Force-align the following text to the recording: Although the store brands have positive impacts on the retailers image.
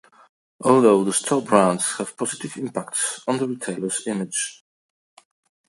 Although 0.61 1.03
the 1.03 1.13
store 1.13 1.43
brands 1.43 1.85
have 1.99 2.17
positive 2.17 2.57
impacts 2.57 3.21
on 3.27 3.37
the 3.37 3.47
retailers 3.47 4.01
image. 4.07 4.63